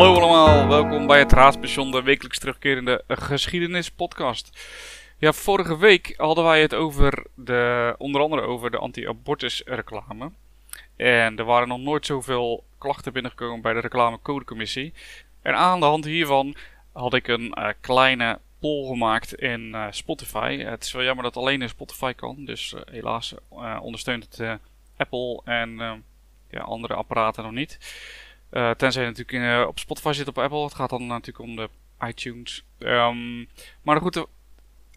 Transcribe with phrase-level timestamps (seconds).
[0.00, 4.66] Hallo allemaal, welkom bij het Raadspension, de wekelijks terugkerende geschiedenispodcast.
[5.18, 10.30] Ja, vorige week hadden wij het over de, onder andere over de anti-abortus reclame.
[10.96, 14.92] En er waren nog nooit zoveel klachten binnengekomen bij de reclamecodecommissie.
[15.42, 16.54] En aan de hand hiervan
[16.92, 20.58] had ik een uh, kleine poll gemaakt in uh, Spotify.
[20.58, 23.34] Het is wel jammer dat alleen in Spotify kan, dus uh, helaas
[23.80, 24.58] ondersteunt het
[24.96, 26.04] Apple en
[26.50, 27.78] ja, andere apparaten nog niet.
[28.52, 30.64] Uh, tenzij je natuurlijk uh, op Spotify zit op Apple.
[30.64, 31.68] Het gaat dan natuurlijk om de
[32.06, 32.64] iTunes.
[32.78, 33.48] Um,
[33.82, 34.26] maar goed,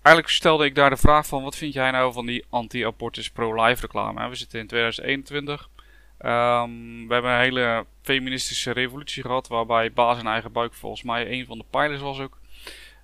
[0.02, 1.44] eigenlijk stelde ik daar de vraag van...
[1.44, 4.30] Wat vind jij nou van die anti-abortus pro-life reclame?
[4.30, 5.70] We zitten in 2021.
[6.20, 9.48] Um, we hebben een hele feministische revolutie gehad...
[9.48, 12.40] waarbij baas en eigen buik volgens mij een van de pijlers was ook.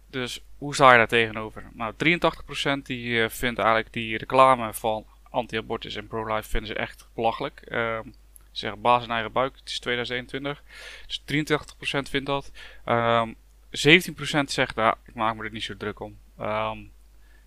[0.08, 1.64] Dus hoe sta je daar tegenover?
[1.74, 6.50] Nou, 83% die vindt eigenlijk die reclame van anti-abortus en pro-life...
[6.50, 7.62] vinden ze echt belachelijk.
[7.72, 8.14] Um,
[8.60, 9.56] zeggen baas in eigen buik.
[9.56, 10.64] Het is 2021.
[11.08, 12.52] Dus 83% vindt dat.
[12.86, 13.36] Um,
[13.70, 16.18] 17% zegt, nou, ik maak me er niet zo druk om.
[16.40, 16.92] Um,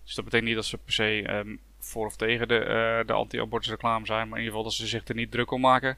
[0.03, 3.13] dus dat betekent niet dat ze per se um, voor of tegen de, uh, de
[3.13, 4.29] anti-abortus reclame zijn.
[4.29, 5.97] Maar in ieder geval dat ze zich er niet druk om maken.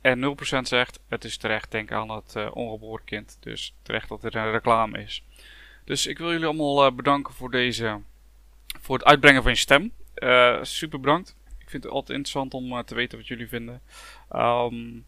[0.00, 3.36] en 0% zegt, het is terecht, denk aan het uh, ongeboren kind.
[3.40, 5.24] Dus terecht dat er een reclame is.
[5.84, 8.00] Dus ik wil jullie allemaal uh, bedanken voor deze...
[8.80, 9.92] Voor het uitbrengen van je stem.
[10.62, 11.36] super bedankt
[11.72, 13.80] vind het altijd interessant om uh, te weten wat jullie vinden.
[14.32, 15.04] Um,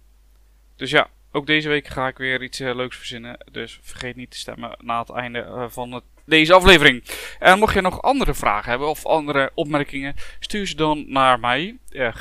[0.76, 3.38] dus ja, ook deze week ga ik weer iets uh, leuks verzinnen.
[3.52, 7.04] Dus vergeet niet te stemmen na het einde uh, van het, deze aflevering.
[7.38, 11.78] En mocht je nog andere vragen hebben of andere opmerkingen, stuur ze dan naar mij.
[11.90, 12.14] Uh,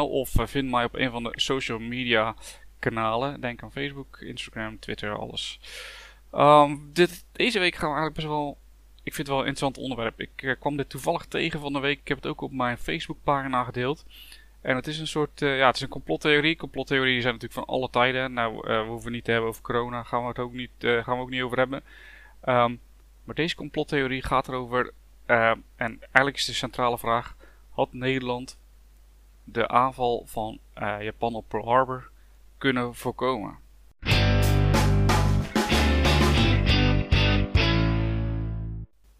[0.00, 2.34] of vind mij op een van de social media
[2.78, 3.40] kanalen.
[3.40, 5.60] Denk aan Facebook, Instagram, Twitter, alles.
[6.34, 8.58] Um, dit, deze week gaan we eigenlijk best wel
[9.10, 10.20] ik vind het wel een interessant onderwerp.
[10.20, 12.00] Ik uh, kwam dit toevallig tegen van de week.
[12.00, 14.04] Ik heb het ook op mijn Facebookpagina gedeeld.
[14.60, 16.56] En het is een soort, uh, ja, het is een complottheorie.
[16.56, 18.32] Complottheorieën zijn natuurlijk van alle tijden.
[18.32, 21.16] Nou, uh, we hoeven niet te hebben over corona, gaan we het ook niet, gaan
[21.16, 21.82] we ook niet over hebben.
[22.44, 22.80] Um,
[23.24, 24.92] maar deze complottheorie gaat erover,
[25.26, 27.36] en eigenlijk is de centrale vraag,
[27.70, 28.58] had Nederland
[29.44, 30.58] de aanval van
[31.00, 32.10] Japan op Pearl Harbor
[32.58, 33.58] kunnen voorkomen?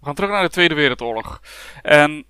[0.00, 1.40] We gaan terug naar de Tweede Wereldoorlog.
[1.82, 2.24] En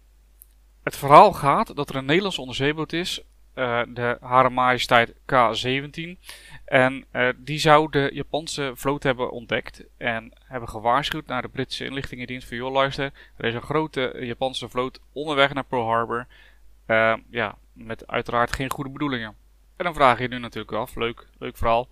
[0.82, 3.20] het verhaal gaat dat er een Nederlandse onderzeeboot is,
[3.54, 6.18] uh, de Hare Majesteit K-17.
[6.64, 11.84] En uh, die zou de Japanse vloot hebben ontdekt en hebben gewaarschuwd naar de Britse
[11.84, 16.26] inlichtingendienst van joh luister, er is een grote Japanse vloot onderweg naar Pearl Harbor.
[16.86, 19.36] Uh, ja, met uiteraard geen goede bedoelingen.
[19.76, 21.88] En dan vraag je je nu natuurlijk af, leuk, leuk verhaal.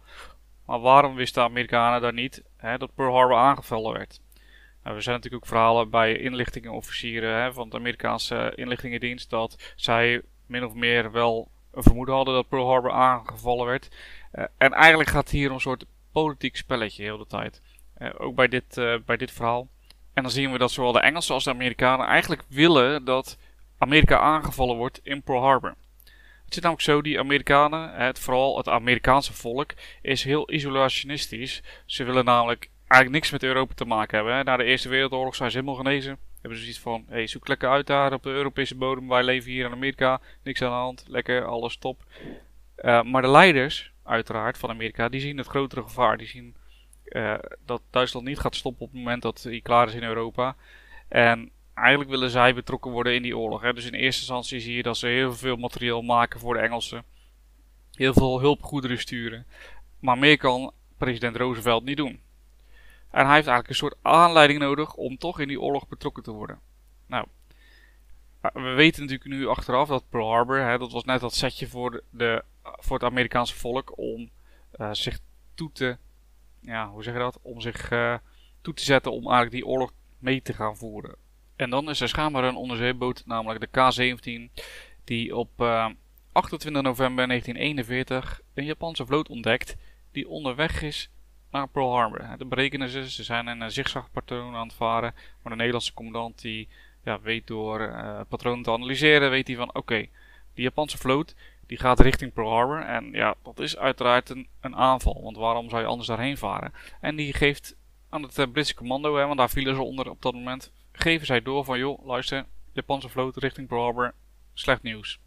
[0.66, 4.20] Maar waarom wisten de Amerikanen dan niet hè, dat Pearl Harbor aangevallen werd?
[4.88, 10.22] Nou, er zijn natuurlijk ook verhalen bij inlichtingenofficieren hè, van de Amerikaanse inlichtingendienst dat zij
[10.46, 13.88] min of meer wel een vermoeden hadden dat Pearl Harbor aangevallen werd.
[14.32, 17.62] Uh, en eigenlijk gaat het hier een soort politiek spelletje heel de tijd.
[17.98, 19.68] Uh, ook bij dit, uh, bij dit verhaal.
[20.14, 23.38] En dan zien we dat zowel de Engelsen als de Amerikanen eigenlijk willen dat
[23.78, 25.74] Amerika aangevallen wordt in Pearl Harbor.
[26.44, 29.72] Het zit namelijk zo, die Amerikanen, het, vooral het Amerikaanse volk,
[30.02, 31.62] is heel isolationistisch.
[31.86, 34.36] Ze willen namelijk eigenlijk niks met Europa te maken hebben.
[34.36, 34.42] Hè.
[34.42, 36.18] Na de Eerste Wereldoorlog zijn ze helemaal genezen.
[36.40, 39.08] Hebben ze zoiets van, hey, zoek lekker uit daar op de Europese bodem.
[39.08, 42.02] Wij leven hier in Amerika, niks aan de hand, lekker, alles top.
[42.78, 46.16] Uh, maar de leiders, uiteraard, van Amerika, die zien het grotere gevaar.
[46.16, 46.56] Die zien
[47.04, 47.34] uh,
[47.66, 50.56] dat Duitsland niet gaat stoppen op het moment dat hij klaar is in Europa.
[51.08, 53.62] En eigenlijk willen zij betrokken worden in die oorlog.
[53.62, 53.72] Hè.
[53.72, 57.04] Dus in eerste instantie zie je dat ze heel veel materieel maken voor de Engelsen.
[57.92, 59.46] Heel veel hulpgoederen sturen.
[60.00, 62.20] Maar meer kan president Roosevelt niet doen.
[63.10, 66.30] En hij heeft eigenlijk een soort aanleiding nodig om toch in die oorlog betrokken te
[66.30, 66.60] worden.
[67.06, 67.26] Nou,
[68.40, 71.68] eh, we weten natuurlijk nu achteraf dat Pearl Harbor, hè, dat was net dat setje
[71.68, 74.30] voor, de, voor het Amerikaanse volk om
[74.80, 75.18] uh, zich
[75.54, 75.96] toe te,
[76.60, 77.38] ja, hoe zeg je dat?
[77.42, 78.14] Om zich uh,
[78.60, 81.16] toe te zetten om eigenlijk die oorlog mee te gaan voeren.
[81.56, 84.62] En dan is er schijnbaar een onderzeeboot, namelijk de K-17,
[85.04, 85.88] die op uh,
[86.32, 89.76] 28 november 1941 een Japanse vloot ontdekt
[90.12, 91.10] die onderweg is
[91.50, 92.36] naar Pearl Harbor.
[92.38, 93.10] Dat berekenen ze.
[93.10, 95.14] Ze zijn een zigzagpatroon aan het varen.
[95.14, 96.68] Maar de Nederlandse commandant die
[97.04, 100.06] ja, weet door uh, het patroon te analyseren, weet hij van oké,
[100.54, 101.34] die Japanse vloot
[101.66, 102.80] die gaat richting Pearl Harbor.
[102.80, 105.22] En ja, dat is uiteraard een, een aanval.
[105.22, 106.72] Want waarom zou je anders daarheen varen?
[107.00, 107.76] En die geeft
[108.08, 111.26] aan het uh, Britse commando, hè, want daar vielen ze onder op dat moment, geven
[111.26, 114.14] zij door van joh, luister, Japanse vloot richting Pearl Harbor,
[114.54, 115.20] slecht nieuws.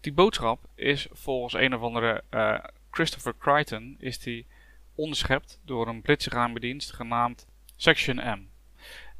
[0.00, 2.58] Die boodschap is volgens een of andere uh,
[2.94, 4.46] Christopher Crichton is die
[4.94, 7.46] onderschept door een Britse geheime dienst genaamd
[7.76, 8.46] Section M.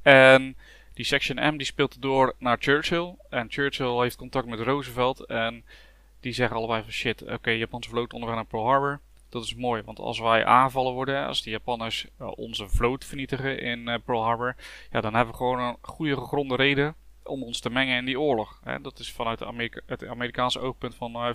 [0.03, 0.57] En
[0.93, 3.15] die Section M die speelt door naar Churchill.
[3.31, 5.27] En Churchill heeft contact met Roosevelt.
[5.27, 5.65] En
[6.21, 9.01] die zeggen allebei van shit, oké, Japanse vloot onderweg naar Pearl Harbor.
[9.29, 14.03] Dat is mooi, want als wij aanvallen worden, als de Japanners onze vloot vernietigen in
[14.05, 14.57] Pearl Harbor,
[14.91, 18.21] ja, dan hebben we gewoon een goede gegronde reden om ons te mengen in die
[18.21, 18.61] oorlog.
[18.83, 21.35] Dat is vanuit Amerika het Amerikaanse oogpunt van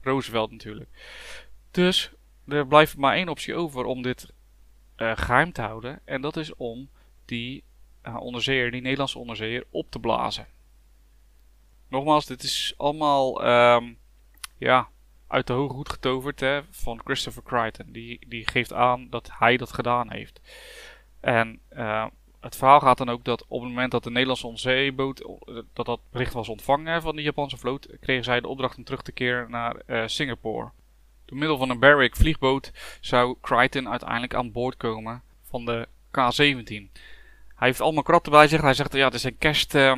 [0.00, 0.88] Roosevelt natuurlijk.
[1.70, 2.12] Dus
[2.46, 4.32] er blijft maar één optie over om dit
[4.96, 6.00] uh, geheim te houden.
[6.04, 6.90] En dat is om
[7.24, 7.64] die
[8.02, 10.46] uh, die Nederlandse onderzeeër, op te blazen.
[11.88, 13.46] Nogmaals, dit is allemaal
[13.76, 13.98] um,
[14.58, 14.88] ja,
[15.26, 17.92] uit de hoge hoed getoverd hè, van Christopher Crichton.
[17.92, 20.40] Die, die geeft aan dat hij dat gedaan heeft.
[21.20, 22.06] En uh,
[22.40, 25.28] het verhaal gaat dan ook dat op het moment dat de Nederlandse onderzeeboot,
[25.72, 29.02] dat dat bericht was ontvangen van de Japanse vloot, kregen zij de opdracht om terug
[29.02, 30.70] te keren naar Singapore.
[31.30, 36.66] Door middel van een Barrick vliegboot zou Crichton uiteindelijk aan boord komen van de K-17.
[36.66, 38.60] Hij heeft allemaal kratten bij zich.
[38.60, 39.96] Hij zegt, ja, dit zijn kerst, uh,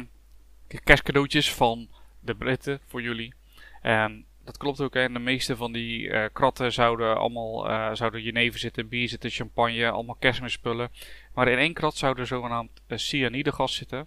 [0.84, 1.88] kerstcadeautjes van
[2.20, 3.34] de Britten voor jullie.
[3.82, 4.94] En dat klopt ook.
[4.94, 9.30] En de meeste van die uh, kratten zouden allemaal uh, zouden jenever zitten, bier zitten,
[9.30, 10.90] champagne, allemaal kerstmisspullen.
[11.34, 14.06] Maar in één krat zou er zogenaamd cyanidegas zitten.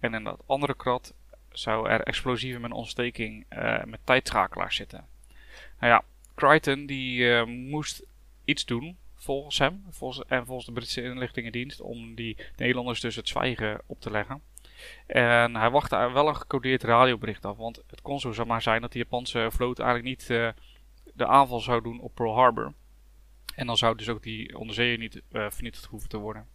[0.00, 1.14] En in dat andere krat
[1.50, 3.46] zou er explosieven met ontsteking
[3.84, 5.06] met tijdschakelaars zitten.
[5.80, 6.02] Nou ja,
[6.36, 8.06] Crichton die uh, moest
[8.44, 13.28] iets doen, volgens hem volgens, en volgens de Britse inlichtingendienst, om die Nederlanders dus het
[13.28, 14.42] zwijgen op te leggen.
[15.06, 18.92] En hij wachtte wel een gecodeerd radiobericht af, want het kon zo maar zijn dat
[18.92, 20.48] de Japanse vloot eigenlijk niet uh,
[21.14, 22.72] de aanval zou doen op Pearl Harbor.
[23.54, 26.46] En dan zou dus ook die onderzeeër niet uh, vernietigd hoeven te worden.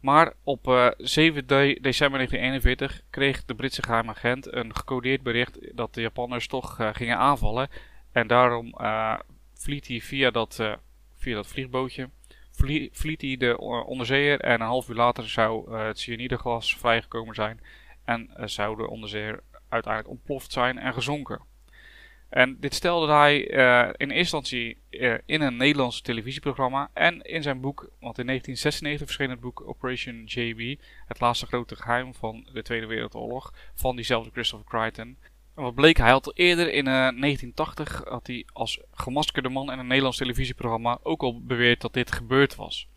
[0.00, 5.76] Maar op uh, 7 de december 1941 kreeg de Britse geheime agent een gecodeerd bericht
[5.76, 7.68] dat de Japanners toch gingen aanvallen.
[8.12, 9.18] En daarom uh,
[9.54, 10.74] vliet hij via dat, uh,
[11.16, 12.10] via dat vliegbootje
[12.50, 17.60] vlie vliet hij de onderzeeër en een half uur later zou het cyanideglas vrijgekomen zijn
[18.04, 21.40] en zou de onderzeeër uiteindelijk ontploft zijn en gezonken.
[22.28, 24.78] En dit stelde hij in eerste instantie
[25.26, 30.22] in een Nederlands televisieprogramma en in zijn boek, want in 1996 verscheen het boek Operation
[30.24, 35.16] JB, het laatste grote geheim van de Tweede Wereldoorlog, van diezelfde Christopher Crichton
[35.62, 39.72] wat bleek, hij had al eerder in uh, eh, 1980 had hij als gemaskerde man
[39.72, 42.88] in een Nederlands televisieprogramma ook al beweerd dat dit gebeurd was.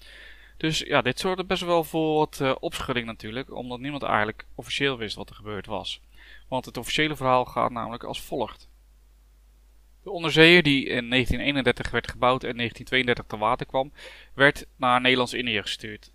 [0.57, 4.97] Dus ja, dit zorgde best wel voor wat uh, opschudding natuurlijk, omdat niemand eigenlijk officieel
[4.97, 6.01] wist wat er gebeurd was.
[6.47, 8.69] Want het officiële verhaal gaat namelijk als volgt.
[10.03, 13.91] De onderzeeër die in 1931 werd gebouwd en 1932 te water kwam,
[14.33, 16.12] werd naar Nederlands-Indië gestuurd.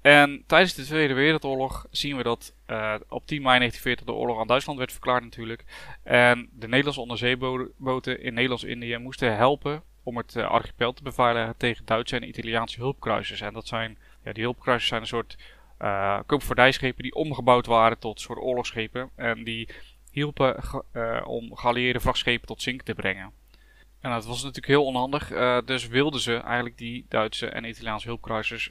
[0.00, 4.40] En tijdens de Tweede Wereldoorlog zien we dat uh, op 10 mei 1940 de oorlog
[4.40, 5.64] aan Duitsland werd verklaard natuurlijk.
[6.02, 11.84] En de Nederlandse onderzeeboten in Nederlands-Indië moesten helpen om het uh, archipel te beveiligen tegen
[11.84, 13.40] Duitse en Italiaanse hulpkruisers.
[13.40, 15.38] En dat zijn, ja, die hulpkruisers zijn een soort
[15.80, 19.10] uh, koopvaardijschepen die omgebouwd waren tot soort oorlogsschepen.
[19.16, 19.68] En die
[20.10, 20.56] hielpen
[21.26, 23.32] om geallieerde vrachtschepen tot zinken te brengen.
[24.00, 25.28] En dat was natuurlijk heel onhandig,
[25.64, 28.70] dus wilden ze eigenlijk die Duitse en Italiaanse hulpkruisers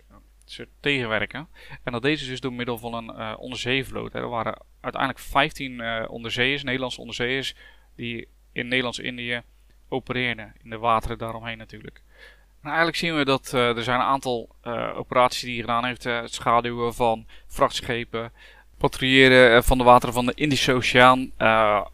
[0.80, 1.48] tegenwerken.
[1.84, 4.14] En dat deden ze dus door middel van een uh, onderzeevloot.
[4.14, 7.56] Er waren uiteindelijk 15 uh, eh, onderzeeërs, Nederlandse onderzeeërs,
[7.96, 9.42] die in Nederlands-Indië
[9.90, 10.54] opereerden.
[10.64, 12.02] In de wateren daaromheen natuurlijk.
[12.64, 14.50] Eigenlijk zien we dat uh, er zijn een aantal
[14.96, 16.04] operaties die hij gedaan heeft.
[16.04, 18.32] het schaduwen van vrachtschepen,
[18.78, 21.32] patrouilleren van de wateren van de Indische Oceaan.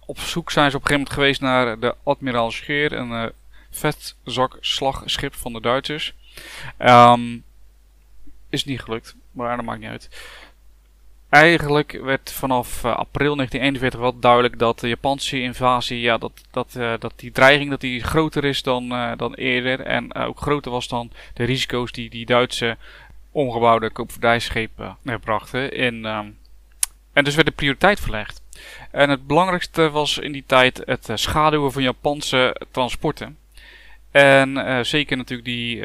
[0.05, 3.31] op zoek zijn ze op een gegeven moment geweest naar de Admiraal Scheer, een
[3.69, 6.13] vetzak slagschip van de Duitsers.
[6.79, 7.43] Um,
[8.55, 10.09] is niet gelukt, maar dat maakt niet uit.
[11.35, 16.73] Eigenlijk werd vanaf uh, april 1941 wel duidelijk dat de Japanse invasie, ja, dat, dat,
[16.77, 19.81] uh, dat die dreiging dat die groter is dan, uh, dan eerder.
[19.81, 22.77] En ook groter was dan de risico's die die Duitse
[23.31, 25.71] ongebouwde koopvaardijschepen brachten.
[25.71, 26.37] In, um,
[27.13, 28.41] en dus werd de prioriteit verlegd.
[28.91, 33.37] En het belangrijkste was in die tijd het schaduwen van Japanse transporten.
[34.11, 35.77] En zeker natuurlijk die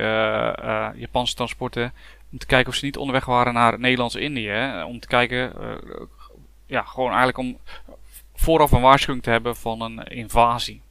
[1.01, 1.93] Japanse transporten
[2.33, 4.83] om te kijken of ze niet onderweg waren naar Nederlands-Indië.
[4.87, 6.07] Om te kijken, uh,
[6.67, 7.59] ja, gewoon eigenlijk om
[8.35, 10.83] vooraf een waarschuwing te hebben van een invasie.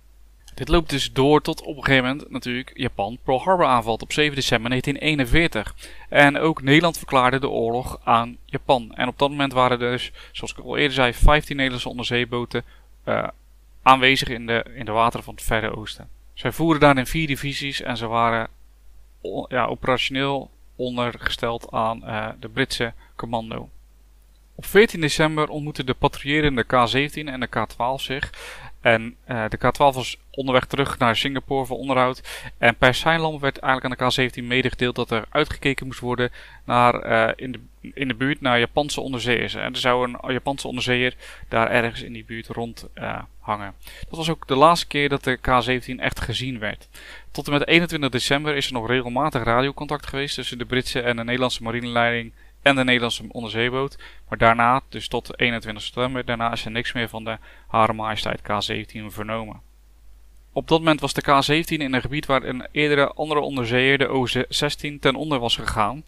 [0.59, 4.11] Dit loopt dus door tot op een gegeven moment natuurlijk Japan Pearl Harbor aanvalt op
[4.11, 5.75] 7 december 1941.
[6.09, 8.91] En ook Nederland verklaarde de oorlog aan Japan.
[8.95, 12.63] En op dat moment waren er dus, zoals ik al eerder zei, 15 Nederlandse onderzeeboten
[13.05, 13.27] uh,
[13.81, 16.09] aanwezig in de, in de wateren van het Verre Oosten.
[16.33, 18.47] Zij voeren daar in vier divisies en ze waren
[19.47, 23.69] ja, operationeel ondergesteld aan uh, de Britse commando.
[24.55, 28.29] Op 14 december ontmoetten de patrouillerende K-17 en de K-12 zich.
[28.81, 32.51] En uh, de K-12 was onderweg terug naar Singapore voor onderhoud.
[32.57, 36.31] En per seinlam werd eigenlijk aan de K-17 medegedeeld dat er uitgekeken moest worden
[36.65, 39.53] naar uh, in de in de buurt naar Japanse onderzeeërs.
[39.53, 41.15] En er zou een Japanse onderzeeër
[41.47, 43.73] daar ergens in die buurt rond uh, hangen.
[44.09, 46.87] Dat was ook de laatste keer dat de K-17 echt gezien werd.
[47.31, 51.15] Tot en met 21 december is er nog regelmatig radiocontact geweest tussen de Britse en
[51.15, 52.31] de Nederlandse marineleiding
[52.61, 53.97] en de Nederlandse onderzeeboot.
[54.29, 58.41] Maar daarna, dus tot 21 september, daarna is er niks meer van de Hare Majesteit
[58.41, 59.61] K-17 vernomen.
[60.53, 64.07] Op dat moment was de K-17 in een gebied waar een eerdere andere onderzeeër, de
[64.07, 66.03] O-16, ten onder was gegaan.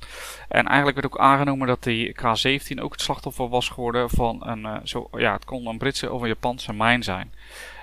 [0.48, 4.63] En eigenlijk werd ook aangenomen dat die K-17 ook het slachtoffer was geworden van een,
[4.63, 7.33] uh, zo, ja, het kon een Britse of een Japanse mijn zijn.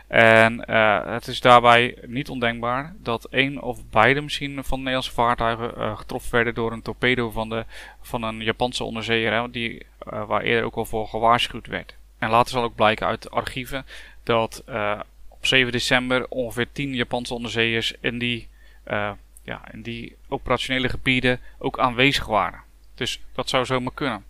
[0.06, 5.12] En uh, het is daarbij niet ondenkbaar dat één of beide misschien van de Nederlandse
[5.12, 7.64] vaartuigen uh, getroffen werden door een torpedo van, de,
[8.00, 11.96] van een Japanse onderzeeër, hè, die, waar eerder ook al voor gewaarschuwd werd.
[12.18, 13.86] En later zal ook blijken uit archieven
[14.22, 14.62] dat
[15.38, 18.48] op 7 december ongeveer 10 Japanse onderzeeërs in die,
[19.42, 22.62] ja, in die operationele gebieden ook aanwezig waren.
[22.94, 24.24] Dus dat zou zomaar kunnen.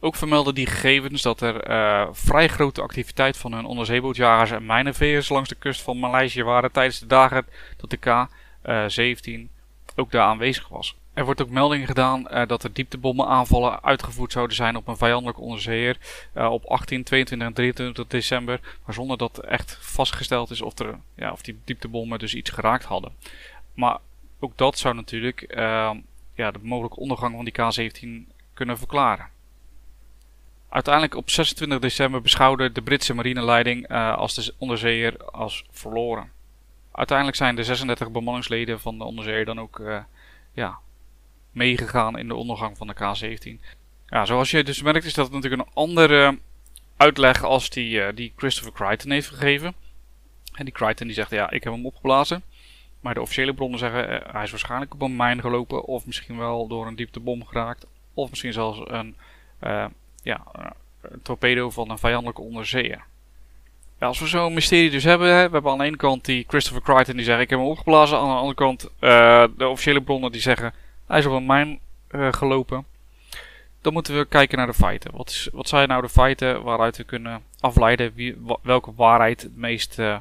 [0.00, 5.28] Ook vermelden die gegevens dat er uh, vrij grote activiteit van hun onderzeebootjagers en mijnenveers
[5.28, 7.46] langs de kust van Maleisië waren tijdens de dagen
[7.76, 9.46] dat de K-17 uh,
[9.96, 10.96] ook daar aanwezig was.
[11.14, 15.40] Er wordt ook melding gedaan uh, dat er dieptebommenaanvallen uitgevoerd zouden zijn op een vijandelijke
[15.40, 15.96] onderzeeër
[16.34, 20.98] uh, op 18, 22 en 23 december, maar zonder dat echt vastgesteld is of, er,
[21.14, 23.12] ja, of die dieptebommen dus iets geraakt hadden.
[23.74, 23.98] Maar
[24.40, 25.44] ook dat zou natuurlijk
[26.34, 29.28] ja, de mogelijke ondergang van die K-17 kunnen verklaren.
[30.68, 36.30] Uiteindelijk op 26 december beschouwde de Britse marineleiding uh, als de onderzeeër als verloren.
[36.92, 39.82] Uiteindelijk zijn de 36 bemanningsleden van de onderzeeër dan ook
[40.52, 40.78] ja,
[41.52, 43.64] meegegaan in de ondergang van de K-17.
[44.06, 46.38] Ja, zoals je dus merkt is dat natuurlijk een andere
[46.96, 49.74] uitleg als die, uh, die Christopher Crichton heeft gegeven.
[50.54, 52.42] En die Crichton die zegt ja, ik heb hem opgeblazen.
[53.00, 56.66] Maar de officiële bronnen zeggen hij is waarschijnlijk op een mijn gelopen of misschien wel
[56.66, 57.86] door een dieptebom geraakt.
[58.14, 59.16] Of misschien zelfs een
[60.22, 60.44] ja,
[61.00, 63.04] een torpedo van een vijandelijke onderzeeër.
[63.98, 66.44] Ja, als we zo'n mysterie dus hebben, hè, we hebben aan de ene kant die
[66.48, 68.18] Christopher Crichton die zegt ik heb hem opgeblazen.
[68.18, 70.74] Aan de andere kant uh, de officiële bronnen die zeggen
[71.12, 71.78] hij is op een mijn
[72.10, 72.84] uh, gelopen.
[73.80, 75.16] Dan moeten we kijken naar de feiten.
[75.16, 79.56] Wat, is, wat zijn nou de feiten waaruit we kunnen afleiden wie, welke waarheid het
[79.56, 80.20] meest uh,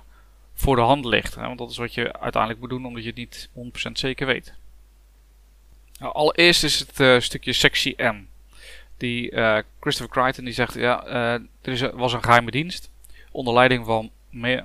[0.53, 1.35] voor de hand ligt.
[1.35, 1.41] Hè?
[1.41, 3.49] Want dat is wat je uiteindelijk moet doen omdat je het niet
[3.89, 4.53] 100% zeker weet.
[5.99, 8.27] Nou, allereerst is het stukje sectie M
[8.97, 9.31] die
[9.79, 11.05] Christopher Crichton die zegt, ja,
[11.61, 12.89] er is, was een geheime dienst
[13.31, 14.11] onder leiding van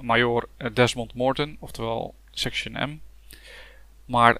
[0.00, 2.98] major eh, Desmond Morton, oftewel Section M.
[4.04, 4.38] Maar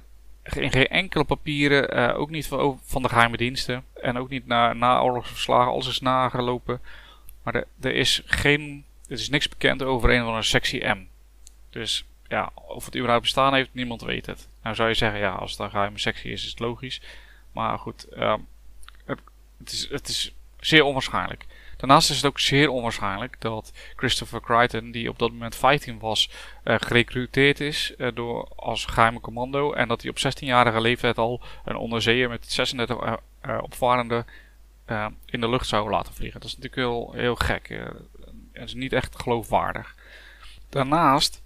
[0.55, 4.47] in geen enkele papieren, uh, ook niet van, van, de geheime diensten en ook niet
[4.47, 6.81] na, na oorlogsverslagen, alles is nagelopen.
[7.43, 11.07] Maar er, is geen, er is niks bekend over een van een sectie M.
[11.71, 14.49] Dus ja, of het überhaupt bestaan heeft, niemand weet het.
[14.63, 17.01] Nou zou je zeggen, ja, als het een geheime sectie is, is het logisch.
[17.53, 18.35] Maar goed, uh,
[19.59, 21.47] het is, het is zeer onwaarschijnlijk.
[21.77, 26.31] Daarnaast is het ook zeer onwaarschijnlijk dat Christopher Crichton, die op dat moment 15 was,
[26.65, 29.73] uh, gerecruiteerd is uh, door, als geheime commando.
[29.73, 34.27] En dat hij op 16-jarige leeftijd al een onderzeeër met 36 uh, opvarenden
[35.25, 36.41] in de lucht zou laten vliegen.
[36.41, 37.69] Dat is natuurlijk heel, heel gek.
[38.53, 39.95] Het is niet echt geloofwaardig.
[40.69, 41.43] Daarnaast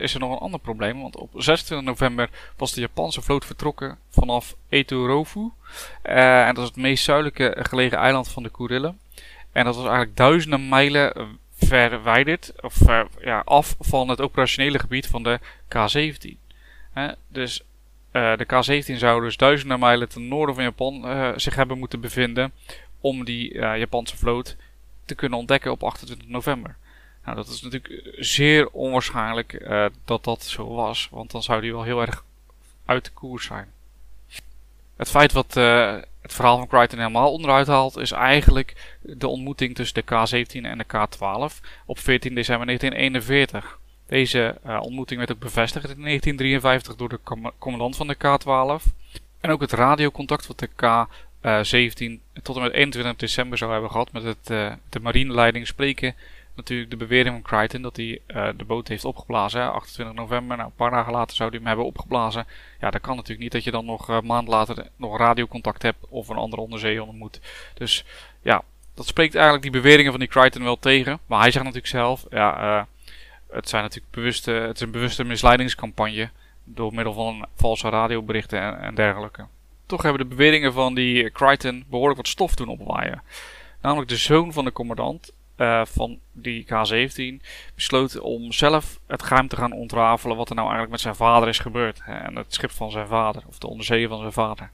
[0.00, 3.98] is er nog een ander probleem, want op 26 november was de Japanse vloot vertrokken
[4.08, 5.50] vanaf Etorofu.
[6.02, 8.98] En dat is het meest zuidelijke gelegen eiland van de Kurillen.
[9.58, 12.78] En dat was eigenlijk duizenden mijlen verwijderd, of
[13.20, 16.36] ja, af van het operationele gebied van de K-17.
[17.28, 17.62] dus
[18.10, 21.04] de K-17 zou dus duizenden mijlen ten noorden van Japan
[21.40, 22.52] zich hebben moeten bevinden
[23.00, 24.56] om die Japanse vloot
[25.04, 26.76] te kunnen ontdekken op 28 november.
[27.24, 29.68] Nou, dat is natuurlijk zeer onwaarschijnlijk
[30.04, 32.24] dat dat zo was, want dan zou die wel heel erg
[32.84, 33.72] uit de koers zijn.
[34.98, 39.74] Het feit wat uh, het verhaal van Crichton helemaal onderuit haalt, is eigenlijk de ontmoeting
[39.74, 43.78] tussen de K-17 en de K-12 op 14 december 1941.
[44.06, 48.92] Deze uh, ontmoeting werd ook bevestigd in 1953 door de commandant van de K-12.
[49.40, 54.12] En ook het radiocontact wat de K-17 tot en met 21 december zou hebben gehad
[54.12, 54.46] met het,
[54.88, 56.14] de marineleiding spreken
[56.58, 59.60] natuurlijk de bewering van Crichton dat hij uh, de boot heeft opgeblazen.
[59.60, 62.46] Hè, 28 november, nou, een paar dagen later zou hij hem hebben opgeblazen.
[62.80, 65.82] Ja, dat kan natuurlijk niet dat je dan nog uh, een maand later nog radiocontact
[65.82, 67.40] hebt of een andere onderzeeër ontmoet.
[67.74, 68.04] Dus
[68.42, 68.62] ja,
[68.94, 71.18] dat spreekt eigenlijk die beweringen van die Crichton wel tegen.
[71.26, 72.82] Maar hij zegt natuurlijk zelf, ja, uh,
[73.50, 76.30] het, zijn natuurlijk bewuste, het is een bewuste misleidingscampagne
[76.64, 79.46] door middel van valse radioberichten en, en dergelijke.
[79.86, 83.22] Toch hebben de beweringen van die Crichton behoorlijk wat stof doen opwaaien.
[83.80, 89.48] Namelijk de zoon van de commandant uh, van die K-17 besloot om zelf het geheim
[89.48, 92.02] te gaan ontrafelen wat er nou eigenlijk met zijn vader is gebeurd.
[92.06, 94.70] En het schip van zijn vader, of de onderzeeër van zijn vader.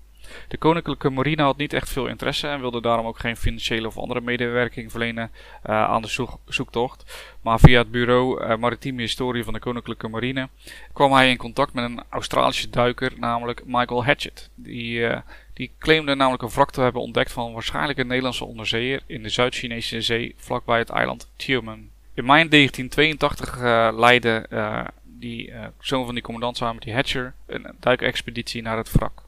[0.48, 3.98] De Koninklijke Marine had niet echt veel interesse en wilde daarom ook geen financiële of
[3.98, 5.30] andere medewerking verlenen
[5.66, 7.28] uh, aan de zoektocht.
[7.40, 10.48] Maar via het bureau uh, Maritieme Historie van de Koninklijke Marine
[10.92, 14.50] kwam hij in contact met een Australische duiker, namelijk Michael Hatchett.
[14.54, 15.06] Die,
[15.54, 19.28] die claimde namelijk een wrak te hebben ontdekt van waarschijnlijk een Nederlandse onderzeeër in de
[19.28, 21.88] Zuid-Chinese zee vlakbij het eiland Tioman.
[22.14, 23.60] In mei 1982
[23.98, 24.46] leidde
[25.02, 29.22] die zoon van die commandant samen met die Hatcher een duikexpeditie naar het wrak.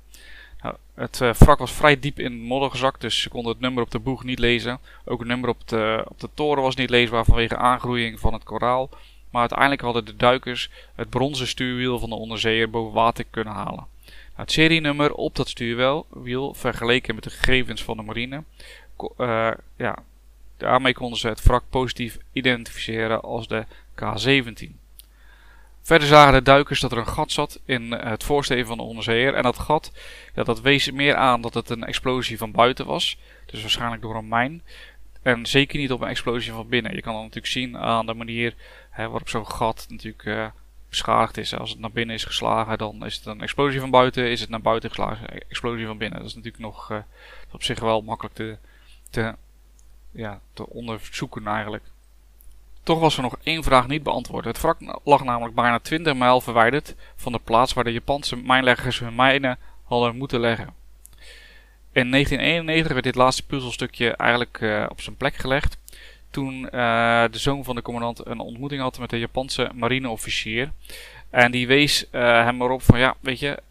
[0.62, 3.82] Nou, het uh, wrak was vrij diep in modder gezakt, dus ze konden het nummer
[3.82, 4.78] op de boeg niet lezen.
[5.04, 8.44] Ook het nummer op de, op de toren was niet leesbaar vanwege aangroeiing van het
[8.44, 8.88] koraal.
[9.30, 13.86] Maar uiteindelijk hadden de duikers het bronzen stuurwiel van de onderzeeër boven water kunnen halen.
[14.36, 18.44] Het serienummer op dat stuurwiel, vergeleken met de gegevens van de marine,
[19.18, 19.98] uh, ja,
[20.56, 23.64] daarmee konden ze het wrak positief identificeren als de
[23.94, 24.84] K-17.
[25.82, 28.82] Verder zagen de duikers dat er een gat zat in eh, het voorsteven van de
[28.82, 29.34] onderzeeër.
[29.34, 29.92] En dat gat,
[30.34, 33.18] dat wees meer aan dat het een explosie van buiten was.
[33.46, 34.62] Dus waarschijnlijk door een mijn.
[35.22, 36.94] En zeker niet op een explosie van binnen.
[36.94, 38.54] Je kan dat natuurlijk zien aan de manier
[38.90, 40.46] hè, waarop zo'n gat natuurlijk uh,
[40.88, 41.54] beschadigd is.
[41.54, 44.30] Als het naar binnen is geslagen, dan is het een explosie van buiten.
[44.30, 46.18] Is het naar buiten geslagen, explosie van binnen.
[46.18, 46.98] Dat is natuurlijk nog uh,
[47.52, 48.58] op zich wel makkelijk te,
[49.10, 49.34] te,
[50.10, 51.84] ja, te onderzoeken eigenlijk.
[52.82, 54.44] Toch was er nog één vraag niet beantwoord.
[54.44, 58.98] Het wrak lag namelijk bijna 20 mijl verwijderd van de plaats waar de Japanse mijnleggers
[58.98, 60.74] hun mijnen hadden moeten leggen.
[61.92, 65.78] In 1991 werd dit laatste puzzelstukje eigenlijk uh, op zijn plek gelegd.
[66.36, 70.72] Toen uh, de zoon van de commandant een ontmoeting had met de Japanse marineofficier.
[71.30, 73.62] En die wees uh, hem erop van ja, weet je,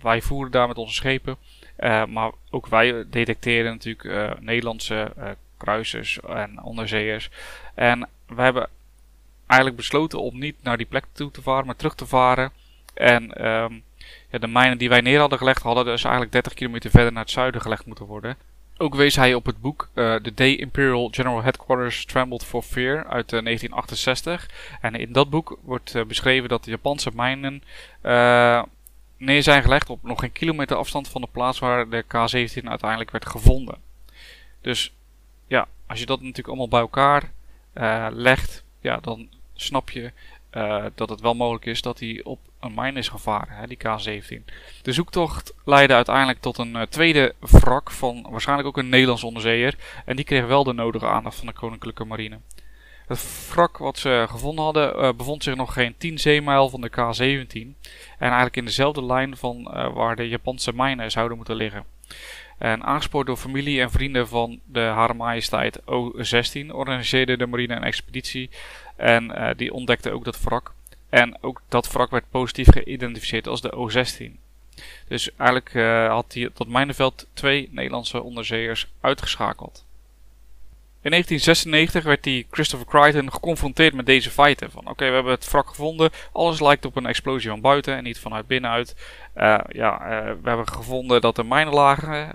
[0.00, 1.36] wij voeren daar met onze schepen.
[2.08, 5.12] maar ook wij detecteren natuurlijk Nederlandse
[5.56, 7.30] kruisers en onderzeeërs.
[7.74, 8.68] En we hebben
[9.46, 12.52] eigenlijk besloten om niet naar die plek toe te varen, maar terug te varen.
[12.94, 13.82] En um,
[14.30, 17.22] ja, de mijnen die wij neer hadden gelegd, hadden dus eigenlijk 30 kilometer verder naar
[17.22, 18.36] het zuiden gelegd moeten worden.
[18.80, 23.32] Ook wees hij op het boek The Day Imperial General Headquarters Trembled for Fear uit
[23.32, 24.50] uh, 1968.
[24.80, 27.62] En in dat boek wordt uh, beschreven dat de Japanse mijnen
[29.16, 33.10] neer zijn gelegd op nog geen kilometer afstand van de plaats waar de K-17 uiteindelijk
[33.10, 33.76] werd gevonden.
[34.60, 34.94] Dus
[35.46, 37.32] ja, als je dat natuurlijk allemaal bij elkaar
[38.12, 39.28] legt, ja, dan
[39.60, 40.12] snap je
[40.52, 43.76] uh, dat het wel mogelijk is dat hij op een mine is gevaren, hè, die
[43.76, 44.44] K-17.
[44.82, 49.74] De zoektocht leidde uiteindelijk tot een uh, tweede wrak van waarschijnlijk ook een Nederlands onderzeeër.
[50.04, 52.38] En die kreeg wel de nodige aandacht van de Koninklijke Marine.
[53.06, 56.88] Het wrak wat ze gevonden hadden uh, bevond zich nog geen 10 zeemijl van de
[56.88, 57.52] K-17.
[57.52, 57.76] En
[58.18, 59.62] eigenlijk in dezelfde lijn van
[59.94, 61.84] waar de Japanse mijnen zouden moeten liggen.
[62.58, 67.82] En aangespoord door familie en vrienden van de Hare Majesteit O16 organiseerde de marine een
[67.82, 68.50] expeditie.
[68.98, 70.72] En uh, die ontdekte ook dat wrak.
[71.08, 74.32] En ook dat wrak werd positief geïdentificeerd als de O16.
[75.08, 79.86] Dus eigenlijk uh, had hij tot Mijnenveld twee Nederlandse onderzeeërs uitgeschakeld.
[81.00, 84.70] In 1996 werd die Christopher Crichton geconfronteerd met deze feiten.
[84.70, 86.10] Van oké, we hebben het wrak gevonden.
[86.32, 88.96] Alles lijkt op een explosie van buiten en niet vanuit binnenuit.
[89.36, 89.98] Uh, ja,
[90.42, 92.28] we hebben gevonden dat er mijnen lagen.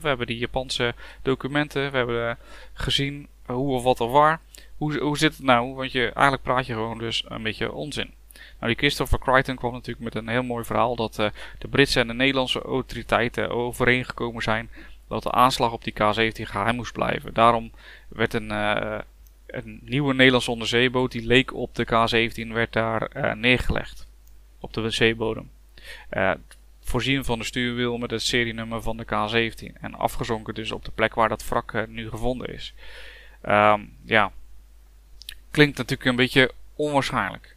[0.00, 1.90] We hebben die Japanse documenten.
[1.90, 2.38] We hebben
[2.72, 4.40] gezien hoe of wat er waar.
[4.80, 5.74] Hoe, hoe zit het nou?
[5.74, 8.10] Want je, eigenlijk praat je gewoon dus een beetje onzin.
[8.32, 11.14] Nou, die Christopher Crichton kwam natuurlijk met een heel mooi verhaal dat
[11.58, 14.70] de Britse en de Nederlandse autoriteiten overeengekomen zijn
[15.08, 17.34] dat de aanslag op die K-17 geheim moest blijven.
[17.34, 17.72] Daarom
[18.08, 18.98] werd een, uh,
[19.46, 24.08] een nieuwe Nederlandse onderzeeboot die leek op de K-17 werd daar uh, neergelegd
[24.60, 25.50] op de zeebodem.
[26.80, 30.90] Voorzien van de stuurwiel met het serienummer van de K-17 en afgezonken dus op de
[30.90, 32.74] plek waar dat wrak nu gevonden is.
[33.48, 34.32] Um, ja,
[35.50, 37.56] klinkt natuurlijk een beetje onwaarschijnlijk.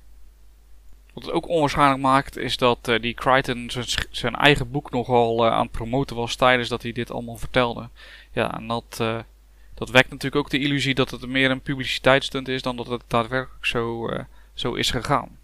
[1.13, 3.71] Wat het ook onwaarschijnlijk maakt is dat uh, die Crichton
[4.09, 7.89] zijn eigen boek nogal uh, aan het promoten was tijdens dat hij dit allemaal vertelde.
[8.31, 9.19] Ja, en dat, uh,
[9.73, 13.03] dat wekt natuurlijk ook de illusie dat het meer een publiciteitsstunt is dan dat het
[13.07, 14.09] daadwerkelijk zo,
[14.53, 15.37] zo is gegaan.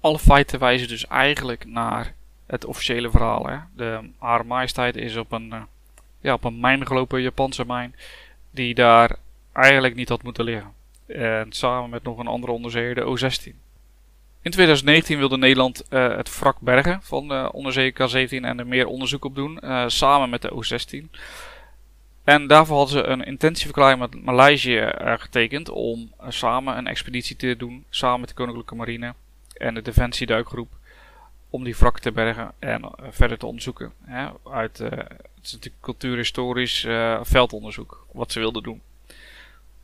[0.00, 2.14] Alle feiten wijzen dus eigenlijk naar
[2.46, 3.46] het officiële verhaal.
[3.46, 3.58] Hè.
[3.76, 5.54] De Hare Majesteit is op een,
[6.20, 7.94] ja, op een mijn gelopen Japanse mijn
[8.50, 9.16] die daar
[9.52, 10.77] eigenlijk niet had moeten liggen.
[11.08, 13.66] En samen met nog een andere onderzeeër, de O-16.
[14.42, 18.86] In 2019 wilde Nederland uh, het wrak bergen van de onderzee K-17 en er meer
[18.86, 21.10] onderzoek op doen, uh, samen met de O-16.
[22.24, 27.84] En daarvoor hadden ze een intentieverklaring met Maleisië getekend om samen een expeditie te doen,
[27.90, 29.14] samen met de Koninklijke Marine
[29.52, 30.68] en de Defensieduikgroep,
[31.50, 33.92] om die wrak te bergen en verder te onderzoeken.
[34.04, 36.86] Hè, uit, het is natuurlijk cultuurhistorisch
[37.22, 38.82] veldonderzoek, wat ze wilden doen.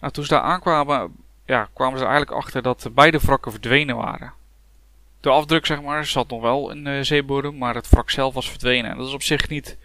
[0.04, 4.32] Nou, toen ze daar aankwamen, ja, kwamen ze eigenlijk achter dat beide wrakken verdwenen waren.
[5.20, 8.50] de afdruk, zeg maar, zat nog wel in de zeebodem, maar het wrak zelf was
[8.50, 8.90] verdwenen.
[8.90, 9.78] En dat is op zich niet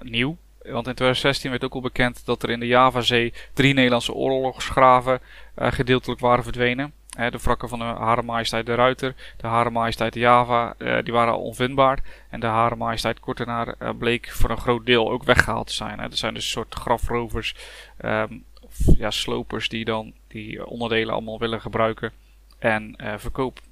[0.00, 0.36] nieuw.
[0.62, 5.20] Want in 2016 werd ook al bekend dat er in de Javazee drie Nederlandse oorlogsgraven
[5.56, 11.12] gedeeltelijk waren verdwenen de wrakken van de Hare de Ruiter, de Hare de Java, die
[11.12, 11.98] waren al onvindbaar.
[12.30, 16.00] En de Hare Majesteit Kortenaar bleek voor een groot deel ook weggehaald te zijn.
[16.00, 17.54] Er zijn dus een soort grafrovers,
[18.00, 18.55] of
[18.98, 22.12] ja, slopers die dan die onderdelen allemaal willen gebruiken
[22.58, 23.62] en uh, verkopen.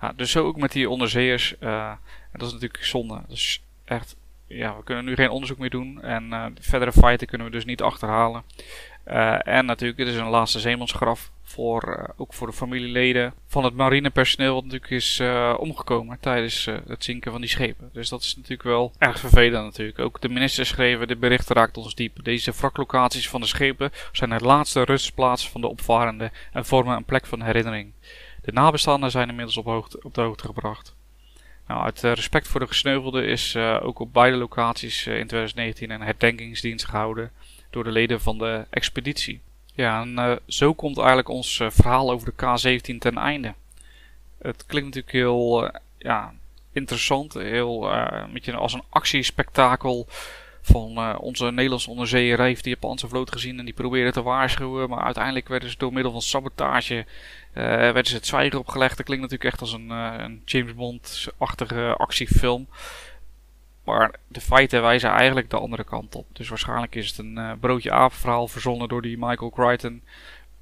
[0.00, 1.58] Ja, dus zo ook met die onderzeeërs.
[1.58, 1.98] en
[2.32, 3.22] dat is natuurlijk zonde.
[3.28, 4.16] Dus echt,
[4.56, 6.02] ja, we kunnen nu geen onderzoek meer doen.
[6.02, 8.42] En verdere feiten kunnen we dus niet achterhalen.
[9.38, 13.74] en natuurlijk, dit is een laatste zeemansgraf voor, uh, ook voor de familieleden van het
[13.74, 15.22] marinepersoneel wat natuurlijk is
[15.56, 17.90] omgekomen tijdens het zinken van die schepen.
[17.92, 19.98] Dus dat is natuurlijk wel erg vervelend natuurlijk.
[19.98, 22.24] Ook de minister schreven, de berichten raakt ons diep.
[22.24, 27.04] Deze wraklocaties van de schepen zijn het laatste rustplaats van de opvarenden en vormen een
[27.04, 27.92] plek van herinnering.
[28.42, 30.94] De nabestaanden zijn inmiddels op, hoogte, op de hoogte gebracht.
[31.72, 36.84] Nou, uit respect voor de gesneuvelden is ook op beide locaties in 2019 een herdenkingsdienst
[36.84, 37.30] gehouden
[37.70, 39.40] door de leden van de expeditie.
[39.74, 43.54] Ja, en zo komt eigenlijk ons verhaal over de K-17 ten einde.
[44.38, 46.32] Het klinkt natuurlijk heel ja,
[46.72, 50.06] interessant, heel een beetje als een actiespektakel
[50.62, 54.88] van onze Nederlandse onderzeeër heeft die Japanse vloot gezien en die probeerde te waarschuwen.
[54.88, 57.06] Maar uiteindelijk werden ze door middel van sabotage
[57.52, 58.96] werden ze het zwijgen opgelegd.
[58.96, 62.66] Dat klinkt natuurlijk echt als een, een James Bond-achtige actiefilm.
[63.84, 66.26] Maar de feiten wijzen eigenlijk de andere kant op.
[66.32, 70.02] Dus waarschijnlijk is het een broodje aap verhaal verzonnen door die Michael Crichton.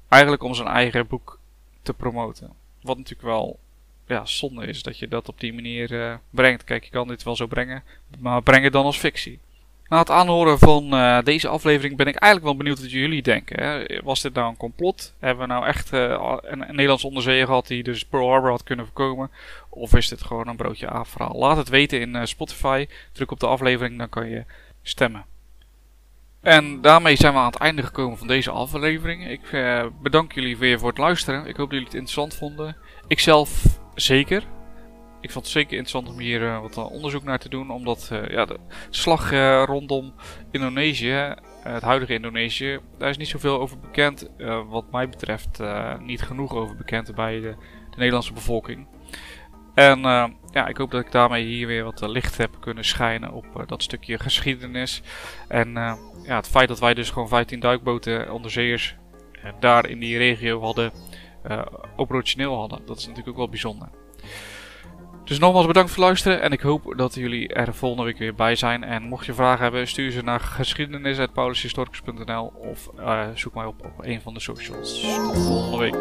[0.09, 1.39] Eigenlijk om zijn eigen boek
[1.81, 2.53] te promoten.
[2.81, 3.59] Wat natuurlijk wel
[4.07, 6.63] ja, zonde is dat je dat op die manier brengt.
[6.63, 7.83] Kijk, je kan dit wel zo brengen,
[8.19, 9.39] maar breng het dan als fictie.
[9.91, 13.63] Na het aanhoren van uh, deze aflevering ben ik eigenlijk wel benieuwd wat jullie denken.
[13.63, 14.01] Hè.
[14.03, 15.13] Was dit nou een complot?
[15.19, 18.85] Hebben we nou echt uh, een, Nederlands onderzeeër gehad die dus Pearl Harbor had kunnen
[18.85, 19.31] voorkomen?
[19.69, 21.35] Of is dit gewoon een broodje A-verhaal?
[21.37, 22.87] Laat het weten in uh, Spotify.
[23.11, 24.43] Druk op de aflevering, dan kan je
[24.81, 25.25] stemmen.
[26.41, 29.29] En daarmee zijn we aan het einde gekomen van deze aflevering.
[29.29, 29.41] Ik
[30.01, 31.45] bedank jullie weer voor het luisteren.
[31.45, 32.77] Ik hoop dat jullie het interessant vonden.
[33.07, 33.63] Ikzelf
[33.95, 34.43] zeker
[35.21, 37.71] ik vond het zeker interessant om hier uh, wat eh, onderzoek naar te doen.
[37.71, 39.31] Omdat uh, ja, de slag
[39.65, 40.13] rondom
[40.51, 44.29] Indonesië, het huidige Indonesië, daar is niet zoveel over bekend.
[44.69, 45.59] wat mij betreft
[45.99, 47.55] niet genoeg over bekend bij de,
[47.89, 48.87] de Nederlandse bevolking.
[49.73, 49.99] En
[50.51, 53.83] ja, ik hoop dat ik daarmee hier weer wat licht heb kunnen schijnen op dat
[53.83, 55.01] stukje geschiedenis.
[55.47, 55.73] En
[56.23, 58.95] ja, het feit dat wij dus gewoon 15 duikboten onderzeeërs
[59.59, 60.91] daar in die regio hadden,
[61.95, 63.87] operationeel hadden, dat is natuurlijk ook wel bijzonder.
[65.23, 68.35] Dus nogmaals bedankt voor het luisteren en ik hoop dat jullie er volgende week weer
[68.35, 68.83] bij zijn.
[68.83, 74.05] En mocht je vragen hebben, stuur ze naar geschiedenis.paulushistoricus.nl of uh, zoek mij op op
[74.05, 75.01] een van de socials.
[75.01, 75.95] Tot volgende week.